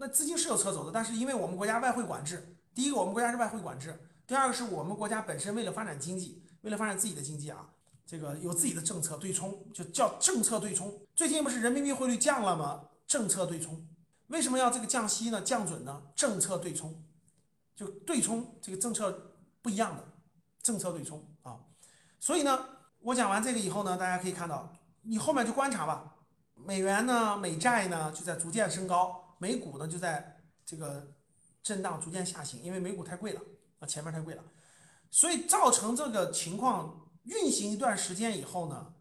[0.00, 7.68] 那资金是有撤走的，但是因为我们国家外汇管制，第一个我们国家是外汇管制，第二个是我们国家本身为了发展经济，为了发展自己的经济啊，
[8.06, 10.98] 这个有自己的政策对冲，就叫政策对冲。
[11.14, 12.86] 最近不是人民币汇率降了吗？
[13.06, 13.86] 政策对冲。
[14.28, 15.42] 为什么要这个降息呢？
[15.42, 16.02] 降准呢？
[16.16, 17.04] 政策对冲，
[17.76, 20.04] 就对冲这个政策不一样的
[20.62, 21.60] 政策对冲啊。
[22.18, 22.66] 所以呢，
[23.00, 24.72] 我讲完这个以后呢，大家可以看到，
[25.02, 26.14] 你后面就观察吧。
[26.54, 31.14] 美元呢，美债呢就在逐渐升高，美股呢就在这个
[31.62, 33.40] 震荡逐渐下行，因为美股太贵了
[33.78, 34.44] 啊，前面太贵了，
[35.10, 38.94] 所以造成这个情况运行一段时间以后呢，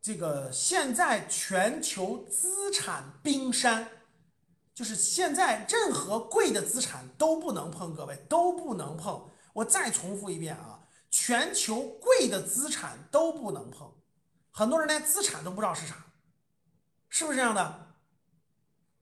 [0.00, 3.86] 这个现在全球资产冰山，
[4.74, 9.30] 就是现在任何贵的资产都不能碰，各位都不能碰。
[9.52, 13.92] 我再重复一遍啊，全球贵的资产都不能碰，
[14.50, 16.06] 很多人连资产都不知道是啥。
[17.10, 17.83] 是不是这样的？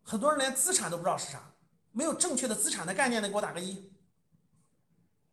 [0.03, 1.53] 很多人连资产都不知道是啥，
[1.93, 3.91] 没有正确的资产的概念的，给我打个一。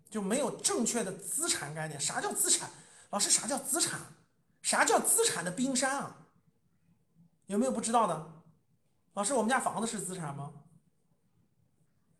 [0.09, 2.69] 就没有正确的资产概念，啥叫资产？
[3.11, 3.99] 老师，啥叫资产？
[4.61, 6.27] 啥叫资产的冰山啊？
[7.45, 8.43] 有没有不知道的？
[9.13, 10.51] 老师，我们家房子是资产吗？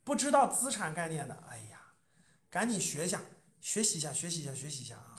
[0.04, 1.82] 不知道资产概念的，哎呀，
[2.50, 3.22] 赶紧学一下，
[3.60, 5.18] 学习一下，学习一下，学习一下啊！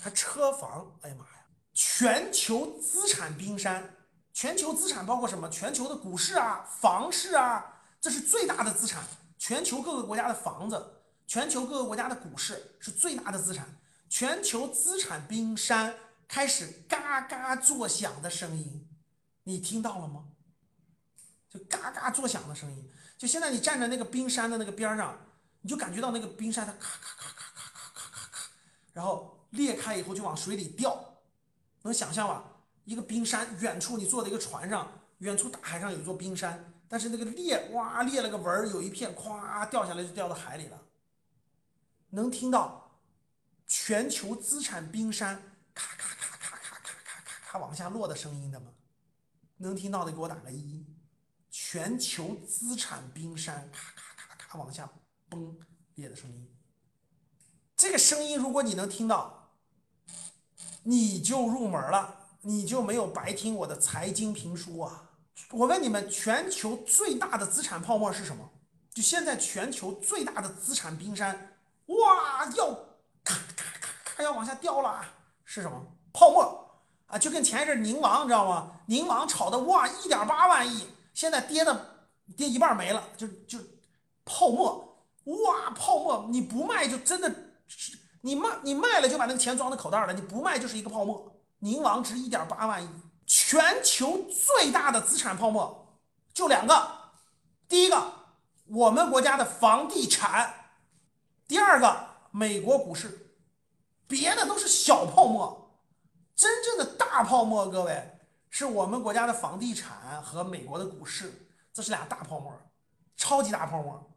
[0.00, 4.03] 还车房，哎呀妈呀，全球资产冰山。
[4.34, 5.48] 全球资产包括什么？
[5.48, 9.04] 全球的股市啊，房市啊，这是最大的资产。
[9.38, 13.78] 全球各个国家的房子，全球各个国家的股市是最大的资产。
[14.10, 15.94] 全球资产冰山
[16.26, 18.88] 开始嘎嘎作响的声音，
[19.44, 20.24] 你听到了吗？
[21.48, 22.90] 就嘎嘎作响的声音。
[23.16, 25.16] 就现在你站在那个冰山的那个边上，
[25.60, 28.48] 你就感觉到那个冰山它咔咔咔咔咔咔咔咔，
[28.92, 31.18] 然后裂开以后就往水里掉，
[31.82, 32.50] 能想象吧？
[32.84, 40.82] 一个冰山，远处你坐在一个船上，远处大海上有一座冰山，但是那个裂哇裂了个纹儿，有一片咵掉下来就掉到海里了。
[42.10, 43.00] 能听到
[43.66, 48.66] 全球资产冰山咔咔咔咔咔咔咔咔咔往下落的声音的吗？
[49.56, 50.86] 能听到的给我打个一。
[51.50, 54.88] 全球资产冰山咔咔咔咔往下
[55.28, 55.58] 崩
[55.94, 56.48] 裂的声音，
[57.76, 59.52] 这个声音如果你能听到，
[60.82, 62.23] 你就入门了。
[62.46, 65.10] 你就没有白听我的财经评书啊！
[65.50, 68.50] 我问你们，全球最大的资产泡沫是什么？
[68.92, 71.56] 就现在全球最大的资产冰山，
[71.86, 72.66] 哇，要
[73.24, 75.04] 咔咔咔咔要往下掉了，
[75.44, 75.86] 是什么？
[76.12, 76.70] 泡沫
[77.06, 77.18] 啊！
[77.18, 78.80] 就跟前一阵宁王，你知道吗？
[78.86, 82.06] 宁王炒的哇，一点八万亿，现在跌的
[82.36, 83.58] 跌一半没了，就就
[84.26, 86.26] 泡沫哇，泡沫！
[86.28, 87.34] 你不卖就真的，
[88.20, 91.30] 你卖你卖了就把那个钱装在口袋了，你不卖就是一个泡沫。
[91.64, 92.88] 宁王值一点八万亿，
[93.26, 95.98] 全球最大的资产泡沫
[96.34, 96.90] 就两个，
[97.66, 98.12] 第一个
[98.66, 100.76] 我们国家的房地产，
[101.48, 103.30] 第二个美国股市，
[104.06, 105.80] 别的都是小泡沫，
[106.36, 108.18] 真正的大泡沫，各位
[108.50, 112.52] 是我们国家的房地产和美国的股市，这是俩大泡沫，
[113.16, 114.12] 超级大泡沫。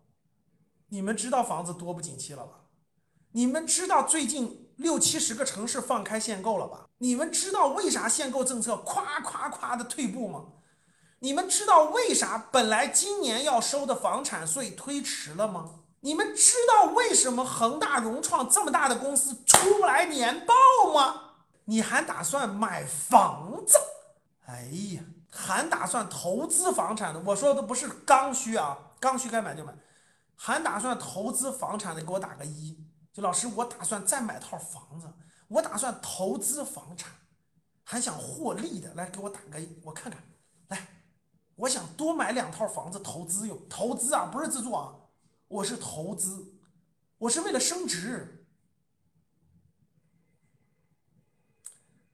[0.89, 2.65] 你们知道房子多不景气了吧？
[3.31, 4.66] 你们知道最近？
[4.77, 6.85] 六七十个城市放开限购了吧？
[6.99, 10.45] 你们知道为啥限购政策夸夸夸的退步吗？
[11.19, 15.71] 你们知道为啥本来今年要收的房产税推迟了吗？
[16.01, 20.53] 你们知道为什么恒大、融创这么大的公司出不来年报
[20.93, 21.21] 吗？
[21.65, 23.77] 你还打算买房子？
[24.45, 25.01] 哎呀，
[25.31, 27.19] 还打算投资房产的？
[27.25, 29.73] 我说的不是刚需啊，刚需该买就买。
[30.35, 32.77] 还打算投资房产的，给我打个一。
[33.17, 35.11] 就老师，我打算再买套房子，
[35.47, 37.11] 我打算投资房产，
[37.83, 40.23] 还想获利的，来给我打个，我看看，
[40.67, 40.87] 来，
[41.55, 44.93] 我想多买两套房子投资用，投资啊，不是自住啊，
[45.47, 46.59] 我是投资，
[47.17, 48.45] 我是为了升值。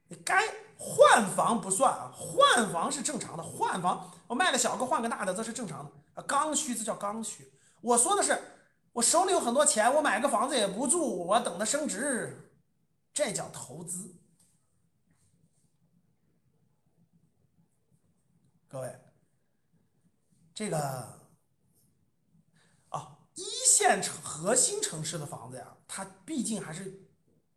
[0.07, 0.41] 你该
[0.77, 7.51] 换房不算啊，换房是正常的，换房我卖了小个换个大的，这是正常的，刚需这叫刚需，
[7.81, 8.41] 我说的是。
[8.93, 12.51] 我手里有很多钱，我买个房子也不住，我等它升值，
[13.11, 14.15] 这叫投资。
[18.67, 18.99] 各位，
[20.53, 20.79] 这个
[22.89, 27.07] 啊，一线城核心城市的房子呀，它毕竟还是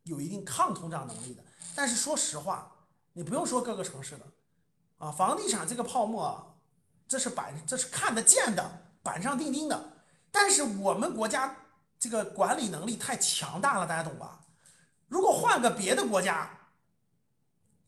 [0.04, 1.44] 有一定抗通胀能力的。
[1.74, 4.26] 但是说实话，你不用说各个城市的
[4.96, 6.58] 啊，房地产这个泡沫，
[7.06, 9.95] 这是板，这是看得见的，板上钉钉的。
[10.38, 11.56] 但是我们国家
[11.98, 14.40] 这个管理能力太强大了，大家懂吧？
[15.08, 16.50] 如果换个别的国家，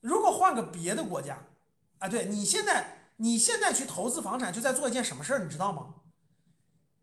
[0.01, 1.37] 如果换个别的国家，
[1.99, 5.89] 啊，对你现在你现在去投资房产，就在做一件什么事儿，你知道吗？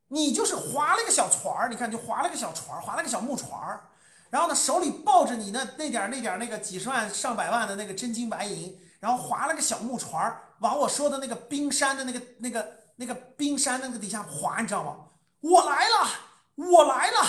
[0.08, 3.88] 你就是划了个小船儿，你看就划了个小船儿，划了个小木船儿，
[4.32, 15.05] 然后呢手里抱着你那那点儿那点儿那个几十万上百万的那个真金白银，然后划了个小木船儿，往我说的那个冰山的那个那个那个冰山那个底下划，你知道吗？
[15.46, 16.10] 我来了，
[16.56, 17.24] 我来了，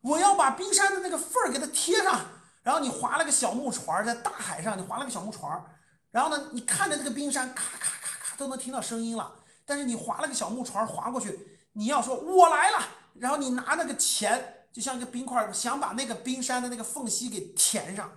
[0.00, 2.18] 我要把冰山的那个缝儿给它贴上。
[2.62, 5.62] 然后你划了个小木船在大海上，你划了个小木船，
[6.10, 9.34] 然后呢，你看着那个冰山咔咔咔咔都能听到声音了，
[9.66, 11.38] 但是你划了个小木船划过去。
[11.72, 18.10] 你要说我来了，然后你拿那个钱，就像一个冰块，想把那个冰山的那个缝隙给填上，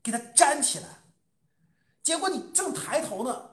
[0.00, 0.86] 给它粘起来。
[2.02, 3.49] 结果你正抬头呢，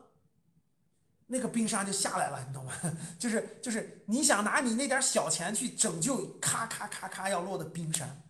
[1.28, 2.74] 那个冰山就下来了，你懂吗？
[3.20, 8.24] 就是就是你想拿你那点小钱去拯救咔咔咔咔要落的冰山，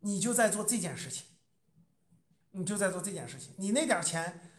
[0.00, 1.24] 你就在做这件事情，
[2.50, 4.50] 你就在做这件事情，你那点钱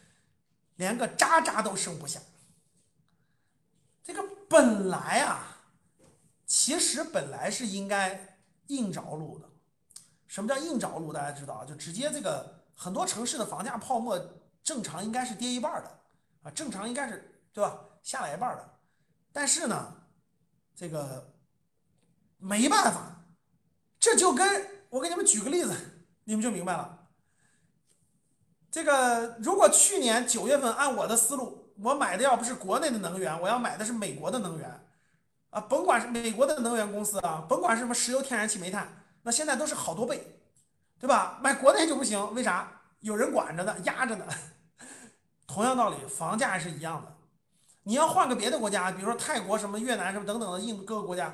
[0.76, 2.20] 连个渣渣都剩不下。
[4.04, 5.58] 这个本来啊。
[6.54, 8.38] 其实本来是应该
[8.68, 9.48] 硬着陆的。
[10.28, 11.14] 什么叫硬着陆？
[11.14, 14.22] 大家知道啊，就直接这个很多城市的房价泡沫
[14.62, 16.00] 正常应该是跌一半的
[16.44, 17.80] 啊，正常应该是对吧？
[18.02, 18.80] 下来一半了。
[19.32, 19.96] 但是呢，
[20.76, 21.34] 这个
[22.38, 23.24] 没办法，
[24.00, 25.76] 这就跟我给你们举个例子，
[26.24, 27.08] 你们就明白了。
[28.70, 34.88] 这个如果去年九月份按我的思路，我买的要不是国内的能源，我要买的是美国的能源。
[35.50, 38.88] 啊，甭管是美国的能源公司啊，甭管是什么石油、天然气、煤炭，
[39.24, 40.42] 那现在都是好多倍，
[40.98, 41.40] 对吧？
[41.44, 42.82] 买国内就不行，为啥？
[43.02, 44.26] 有人管着呢，压着呢。
[45.46, 47.18] 同样道理，房价是一样的。
[47.84, 51.34] 你要换个别的国家，比如说泰国、什么越南、什么等等的印各个国家，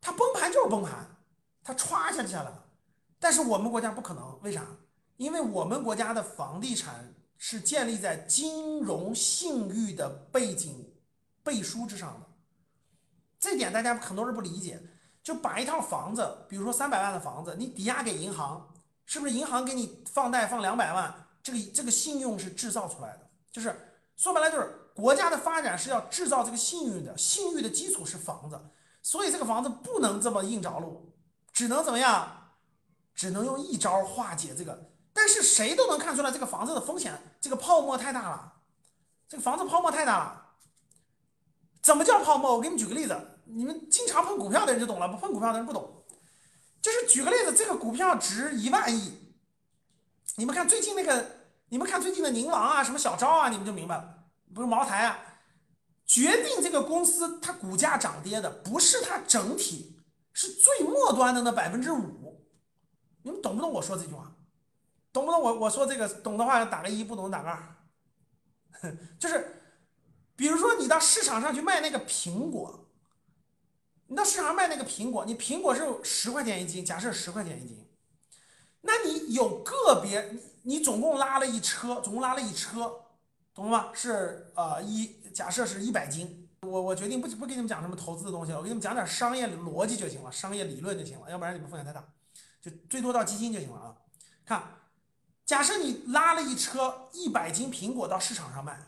[0.00, 1.06] 它崩盘就是崩盘，
[1.62, 2.64] 它歘下去了。
[3.18, 4.66] 但是我们国家不可能，为啥？
[5.16, 10.92] 因为我们国家的房地产是建立在金融信誉的背景
[11.42, 12.26] 背书之上的。
[13.38, 14.82] 这点大家很多人不理解，
[15.22, 18.68] 就把一套房子，比如说三百万的房子，你抵押给银行，
[19.06, 21.14] 是不是银行给你放贷放两百万？
[21.42, 28.60] 这个这个信用是制造出来的，就是说白了就是国家的发展是要制造这个信誉的，信誉的基础是房子，
[29.02, 31.12] 所以这个房子不能这么硬着陆，
[31.52, 32.40] 只能怎么样？
[33.14, 34.90] 只能用一招化解这个。
[35.12, 38.54] 但是谁都能看出来这个房子的风险，这个泡沫太大了，
[39.28, 40.46] 这个房子泡沫太大了。
[41.80, 42.56] 怎么叫泡沫？
[42.56, 43.16] 我给你举个例子。
[43.46, 46.02] 你们经常碰股票的人就懂了，不碰股票的人不懂。
[46.80, 49.34] 就是举个例子，这个股票值一万亿，
[50.36, 51.43] 你们看最近那个，
[51.74, 54.26] 你们看最近的宁王啊，什么小招啊，你们就明白了。
[54.54, 55.18] 不是茅台啊，
[56.06, 59.98] 决定这个公司它股价涨跌的不是它整体，
[60.32, 62.46] 是最末端的那百分之五。
[63.24, 64.36] 你们懂不懂我说这句话？
[65.12, 66.08] 懂不懂我我说这个？
[66.08, 67.74] 懂的话打个一，不懂打个二。
[69.18, 69.60] 就是，
[70.36, 72.88] 比如说你到市场上去卖那个苹果。
[74.06, 77.84] 你到市场上卖那个苹果，你苹果是十块钱一斤，假设十块钱一斤，
[78.86, 83.00] 那你有个别，你你总共拉了一车，总共拉了一车，
[83.54, 83.88] 懂了吗？
[83.94, 92.04] 是呃一，假设是一百斤，我我决定不不给你们讲什么投资的东西了，我给你们讲点商业逻辑就行了，商业理论就行了，要不然你们风险太大，
[92.60, 93.96] 就最多到基金就行了啊。
[94.44, 94.62] 看，
[95.46, 98.78] 假设你拉了一车一百斤苹果到市场上卖，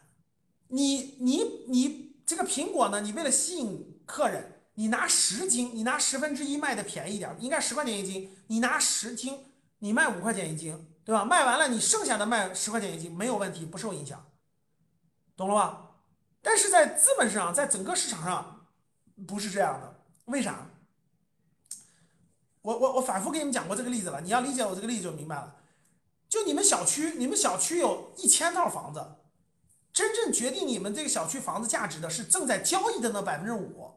[0.69, 4.53] 你你你这个苹果呢，你为了吸引客人。
[4.79, 8.31] 你拿十斤，你拿十分之一卖的便宜点，应该十块钱一斤。
[8.49, 9.39] 你拿十斤，
[9.79, 11.25] 你卖五块钱一斤，对吧？
[11.25, 14.25] 卖完了，你剩下的卖十块钱一斤没有问题，不受影响，
[15.37, 15.91] 懂了吧？
[16.41, 18.67] 但是在资本市场，在整个市场上
[19.27, 20.67] 不是这样的，为啥？
[22.63, 25.57] 我我我反复给你们讲过这个例子了，你要理解我这个例子就明白了。
[26.29, 29.07] 就你们小区，你们小区有一千套房子，
[29.93, 33.93] 真正决定你们这个小区房子价值的是正在交易的那百分之五。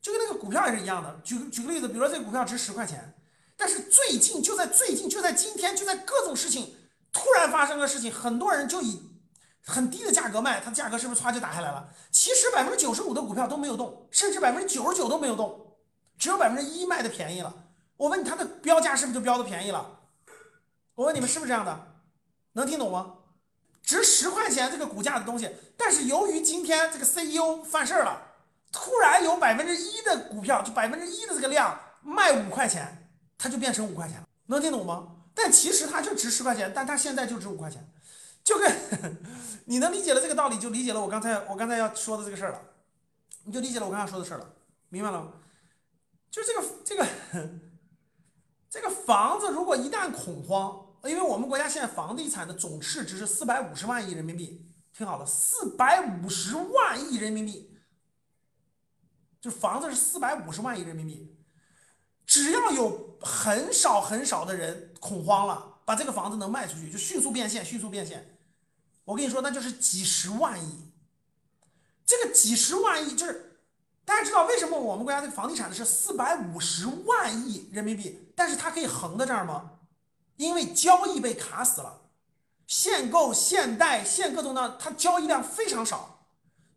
[0.00, 3.12] 就跟那个股票也是一样的，举举个例子，比如说这个股票值十块钱，
[3.60, 6.74] 但是最近就在最近就在今天就在各种事情
[7.12, 9.02] 突然发生的事情，很多人就以
[9.66, 11.86] 很低的价格卖，它价格是不是歘就打下来了？
[12.10, 15.76] 其实百分之九十五的股票都没有动，甚至百分之九十九都没有动，
[16.18, 17.54] 只有百分之一卖的便宜了。
[17.98, 19.98] 我问你，它的标价是不是就标的便宜了？
[20.94, 21.98] 我问你们是不是这样的？
[22.54, 23.16] 能听懂吗？
[23.82, 28.28] 值十块钱这个股价的东西，但是由于今天这个 CEO 犯事儿了。
[28.72, 32.99] 突然有百分之一的股票，就百分之一的这个量卖五块钱，
[33.42, 35.16] 它就变成五块钱了，能听懂吗？
[35.34, 37.82] 但其实它就值十块钱，但它现在就值五块钱，
[38.44, 38.70] 就跟
[39.64, 42.60] 你能理解了这个道理，就理解了我刚才我刚才要说的这个事儿了，
[43.44, 44.54] 你就理解了我刚才说的事儿了，
[44.90, 45.32] 明白了吗？
[46.30, 47.06] 就这个这个
[48.68, 57.74] 这个房子，如果一旦恐慌，因为我们国家现在房地产的总市值是四百五十万亿人民币，听好了，四百五十万亿人民币。
[59.40, 61.34] 就房子是四百五十万亿人民币。
[62.26, 68.38] 只要有很少很少的人恐慌了，把这个房子能卖出去，就迅速变现，迅速变现。
[69.04, 70.92] 我跟你说，那就是几十万亿。
[72.06, 73.60] 这个几十万亿，就是
[74.04, 79.72] 大家知道为什么我们国家的房地产是四百五十万亿人民币，但是它可以横在这儿吗？
[80.36, 82.00] 因为交易被卡死了，
[82.66, 86.26] 限购、限贷、限各种的，它交易量非常少，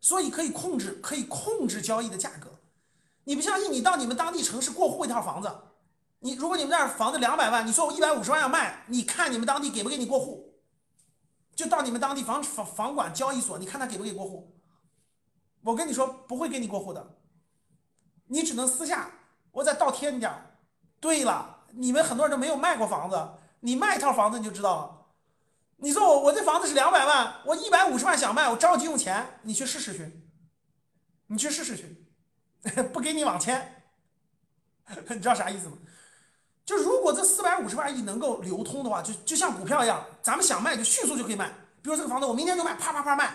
[0.00, 2.50] 所以可以控制，可以控制交易的价格。
[3.24, 3.72] 你不相信？
[3.72, 5.50] 你到你们当地城市过户一套房子，
[6.24, 10.54] 你如果你们那儿房子两百万，你说我一百五十万要卖，你看你们当地给不给你过户？
[11.54, 14.58] 就到你们当地房房房管交易所，你看他给不给过户？
[15.60, 17.18] 我跟你说不会给你过户的，
[18.28, 19.10] 你只能私下
[19.52, 20.56] 我再倒贴你点儿。
[20.98, 23.28] 对了，你们很多人都没有卖过房子。
[23.60, 25.06] 你卖一套房子你就知道了。
[25.76, 30.10] 你说我我这房子是两百万，我一百五十万想卖，我着急用钱，你去试试去，
[31.26, 33.84] 你去试试去， 不给你网签，
[35.10, 35.76] 你知道啥意思吗？
[36.64, 41.48] 就如果这四百五十万亿能够流通的话，就就像股票一样，咱们想卖就迅速就可以卖。
[41.82, 43.34] 比如这个房子，我明天就卖，啪啪啪卖。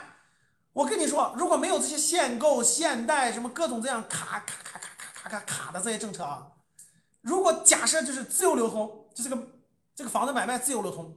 [0.74, 6.48] 我跟你说，如果没有这些限购、限贷什么各种这样卡卡卡卡卡卡卡卡的这些政策啊，
[7.22, 9.38] 如果假设就是自由流通，就这个。
[9.96, 11.14] 这个房子买卖自由流通，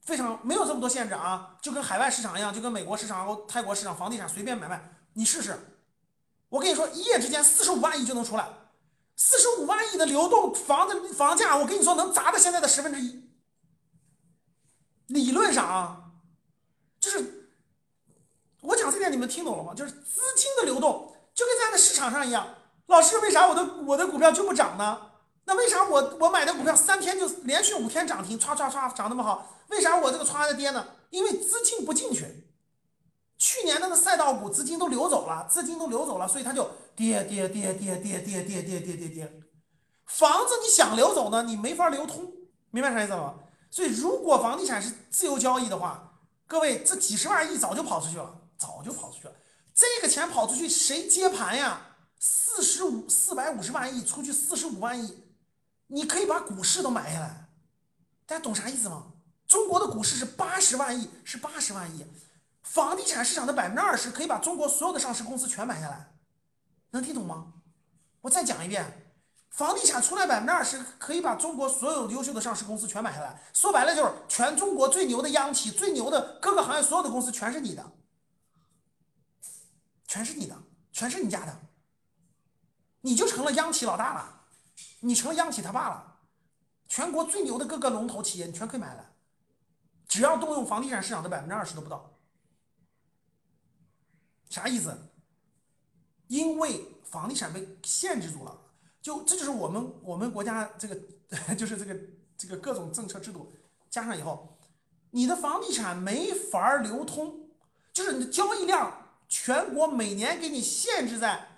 [0.00, 4.82] 非常没有这么多限制啊，就跟海外市场一样，就跟美国市场、泰国市场房地产随便买卖，
[5.12, 5.54] 你试试。
[6.48, 8.48] 我跟你说，一夜之间四十五万亿就能出来，
[9.22, 13.28] 四十五万亿的流动房子房价，我跟你说能砸到现在的十分之一。
[15.08, 16.04] 理论上啊，
[16.98, 17.50] 就是
[18.62, 19.74] 我讲这点你们听懂了吗？
[19.74, 22.54] 就是资金的流动就跟在那市场上一样。
[22.86, 25.10] 老师，为啥我的我的股票就不涨呢？
[25.44, 29.54] 那为啥我我买的股票三天就连续五天涨停，唰唰唰涨那么好？
[29.68, 30.86] 为啥我这个唰的跌呢？
[31.10, 32.39] 因为资金不进去。
[33.40, 39.40] 去年那个赛道股资金都流走了，资金都流走了，所以它就跌跌跌跌跌跌跌跌跌跌跌。
[40.04, 42.30] 房子你想流走呢，你没法流通，
[42.70, 43.36] 明白啥意思吗？
[43.70, 49.32] 所以如果房地产是自由交易的话，各位这几十万亿早就跑出去了，早就跑出去了。
[49.74, 51.80] 这个钱跑出去谁接盘呀？
[52.18, 55.24] 四十五四百五十万亿出去四十五万亿。
[55.86, 57.48] 你可以把股市都买下来，
[58.26, 59.06] 大家懂啥意思吗？
[59.48, 62.04] 中国的股市是八十万亿，是八十万亿，
[62.62, 66.12] 房地产市场的百分之二十可以把中国所有的上市公司全买下来，
[66.90, 67.54] 能听懂吗？
[68.20, 69.14] 我再讲一遍，
[69.50, 77.92] 房地产出来百分之二十可以把中国所有优秀的上市公司全买下来，说白了就是全中国最牛的央企、最牛的各个行业所有的公司全是你的，
[80.06, 80.56] 全是你的，
[80.92, 81.60] 全是你家的，
[83.00, 84.36] 你就成了央企老大了。
[85.02, 86.18] 你成了央企他爸了，
[86.86, 89.14] 全国最牛的各个龙头企业你全可以买来，
[90.06, 92.12] 只要动用房地产市场的百分之二十都不到，
[94.50, 94.94] 啥意思？
[96.26, 98.56] 因为房地产被限制住了，
[99.00, 100.94] 就这就是我们我们国家这个
[101.56, 101.98] 就是这个
[102.36, 103.52] 这个各种政策制度
[103.88, 104.58] 加上以后，
[105.10, 107.48] 你的房地产没法流通，
[107.92, 111.48] 就是你的交易量，全国每年给你限制在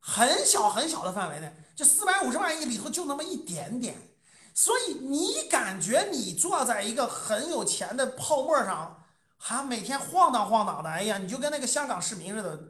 [0.00, 1.52] 很小很小的范围内。
[1.76, 3.94] 就四百五十万亿里头就那么一点点，
[4.54, 9.04] 所以你感觉你坐在一个很有钱的泡沫上，
[9.48, 12.68] 他每天晃荡晃荡的，哎呀，你就跟那个香港市民似的，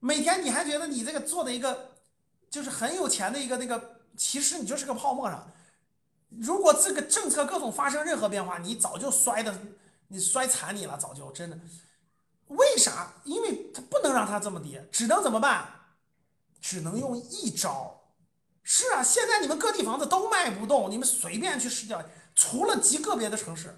[0.00, 1.92] 每天你还觉得你这个做的一个
[2.50, 5.50] 就是很有钱的一个那个，其实你就是个泡沫上。
[6.28, 9.58] 如果这个政策各种发生任何变化，你早就摔的，
[10.08, 11.58] 你摔惨你了，早就真的。
[12.48, 13.14] 为啥？
[13.24, 15.66] 因为他不能让他这么跌，只能怎么办？
[16.60, 17.98] 只能用一招。
[18.62, 23.74] 是啊，现在你们各地房子都卖不动，你们随便去试掉，除了极个别的城市，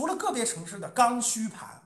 [0.00, 1.82] 除了个别城市的刚需盘，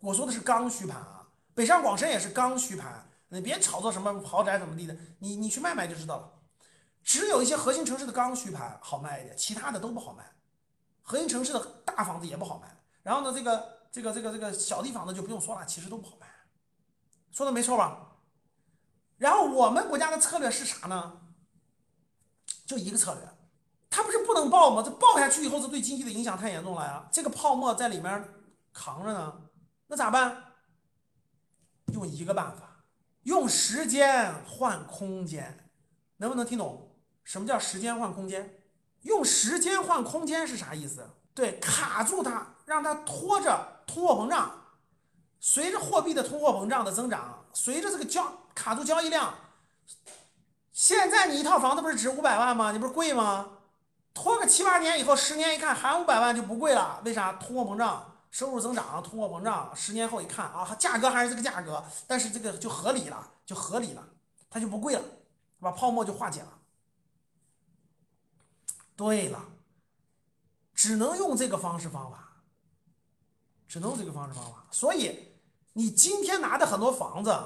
[0.00, 6.32] 我说的是刚需盘啊，北上广深也是刚需盘，你别炒作什么豪宅怎么地的，你你去卖卖就知道了。
[7.04, 10.28] 只有一些核心城市的刚需盘好卖一点，其他的都不好卖。
[11.02, 12.66] 核心城市的大房子也不好卖，
[13.04, 16.26] 然后呢，这个这个这个这个小地方的就不用说了，其实都不好卖。
[17.30, 18.16] 说的没错吧？
[19.18, 21.20] 然后我们国家的策略是啥呢？
[22.66, 23.22] 就一个策略，
[23.96, 24.82] 它不是不能爆吗？
[24.84, 27.08] 这爆下去以后，这对经济的影响太严重了呀！
[27.10, 28.28] 这个泡沫在里面
[28.70, 29.40] 扛着呢，
[29.86, 30.52] 那咋办？
[31.94, 32.84] 用一个办法，
[33.22, 35.70] 用时间换空间，
[36.18, 36.94] 能不能听懂？
[37.24, 38.58] 什么叫时间换空间？
[39.00, 41.08] 用时间换空间是啥意思？
[41.32, 44.62] 对，卡住它，让它拖着通货膨胀，
[45.40, 48.30] 随着货币的通货膨胀的增长，随着这个交。
[48.54, 49.34] 卡住交易量，
[50.70, 52.72] 现在你一套房子不是值五百万吗？
[52.72, 53.52] 你不是贵吗？
[54.16, 57.02] 拖个七八年以后，十年一看还五百万就不贵了。
[57.04, 57.34] 为啥？
[57.34, 64.02] 通货膨胀，收入增长，通货膨胀，十年后一看啊，价格还是这个价格，但是这个就合理了，就合理了。
[64.48, 65.02] 它就不贵了，
[65.60, 66.48] 把泡沫就化解了。
[68.96, 69.44] 对了，
[70.72, 72.38] 只能用这个方式方法，
[73.68, 74.64] 只能用这个方式方法。
[74.70, 75.34] 所以
[75.74, 77.38] 你今天拿的很多房子，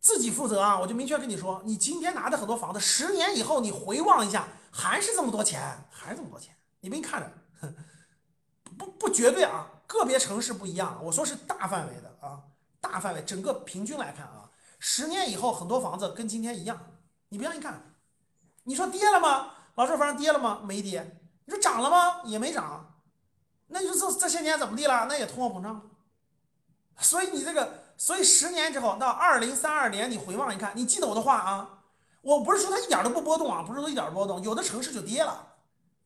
[0.00, 0.78] 自己负责啊！
[0.78, 5.60] 我就明确跟你说，你今天拿的很多房子，十年以后你回望一下，还是这么多钱，
[5.90, 6.56] 还是这么多钱。
[6.80, 7.68] 你没看着，
[8.78, 10.98] 不不绝对啊，个别城市不一样。
[11.02, 12.40] 我说是大范围的啊，
[12.80, 16.96] 大范围整个平均来看啊，十年以后很多房子跟今天一样。
[17.28, 17.94] 你不要一看，
[18.64, 19.52] 你说跌了吗？
[19.74, 20.62] 老师，房跌了吗？
[20.64, 21.20] 没跌。
[21.44, 22.22] 你说涨了吗？
[22.24, 23.02] 也没涨。
[23.68, 25.06] 那你说这这些年怎么地了？
[25.06, 25.90] 那也通货膨胀。
[26.98, 31.79] 所以你这个，所以十年之后到二零三二年，你回望一看，你记得我的话啊。
[32.22, 35.56] 我不是说它一点都不波动啊，不是说一点波动，有的城市就跌了，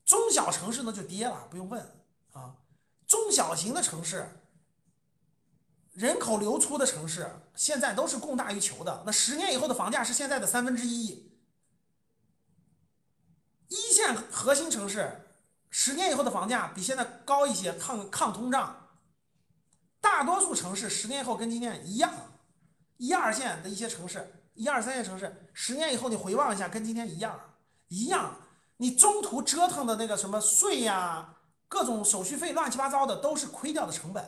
[0.04, 1.80] 中小城市呢就跌了，不用问
[2.32, 2.56] 啊。
[3.06, 4.40] 中小型的城市，
[5.92, 9.02] 人口流出的城市，现在都是供大于求的。
[9.04, 11.32] 那十年以后的房价是现在的三分之一。
[13.68, 15.36] 一线核心城市，
[15.68, 18.88] 十年以后的房价比现在高一些，抗抗通胀。
[20.00, 22.12] 大多数城市十年以后跟今天一样，
[22.98, 27.38] 一二线的一些城市，一二三线城市，十年以后你回望一下，跟今天一样，
[27.88, 28.36] 一样。
[28.76, 31.36] 你中途折腾的那个什么税呀，
[31.68, 34.24] 各种手续费，乱七八糟的，都是亏掉的成本。